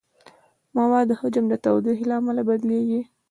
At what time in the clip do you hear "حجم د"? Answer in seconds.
1.21-1.53